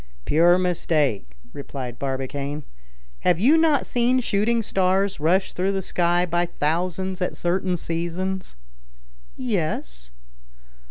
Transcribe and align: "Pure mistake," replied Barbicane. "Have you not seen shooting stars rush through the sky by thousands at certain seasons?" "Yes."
"Pure 0.25 0.57
mistake," 0.57 1.35
replied 1.53 1.99
Barbicane. 1.99 2.63
"Have 3.19 3.39
you 3.39 3.55
not 3.55 3.85
seen 3.85 4.19
shooting 4.19 4.63
stars 4.63 5.19
rush 5.19 5.53
through 5.53 5.73
the 5.73 5.83
sky 5.83 6.25
by 6.25 6.47
thousands 6.47 7.21
at 7.21 7.37
certain 7.37 7.77
seasons?" 7.77 8.55
"Yes." 9.37 10.09